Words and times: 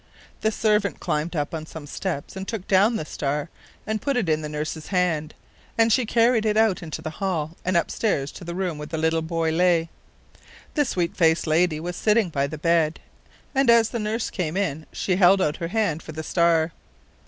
The 0.41 0.51
servant 0.51 0.99
climbed 0.99 1.35
up 1.35 1.53
on 1.53 1.67
some 1.67 1.85
steps 1.85 2.35
and 2.35 2.47
took 2.47 2.67
down 2.67 2.95
the 2.95 3.05
star 3.05 3.51
and 3.85 4.01
put 4.01 4.17
it 4.17 4.29
in 4.29 4.41
the 4.41 4.49
nurse's 4.49 4.87
hand, 4.87 5.35
and 5.77 5.93
she 5.93 6.07
carried 6.07 6.43
it 6.43 6.57
out 6.57 6.81
into 6.81 7.03
the 7.03 7.11
hall 7.21 7.51
and 7.63 7.77
upstairs 7.77 8.31
to 8.31 8.45
a 8.49 8.53
room 8.55 8.79
where 8.79 8.87
the 8.87 8.97
little 8.97 9.21
boy 9.21 9.51
lay. 9.51 9.89
The 10.73 10.85
sweet 10.85 11.15
faced 11.15 11.45
lady 11.45 11.79
was 11.79 11.95
sitting 11.95 12.29
by 12.29 12.47
the 12.47 12.57
bed, 12.57 12.99
and 13.53 13.69
as 13.69 13.89
the 13.91 13.99
nurse 13.99 14.31
came 14.31 14.57
in 14.57 14.87
she 14.91 15.17
held 15.17 15.39
out 15.39 15.57
her 15.57 15.67
hand 15.67 16.01
for 16.01 16.13
the 16.13 16.23
star. 16.23 16.71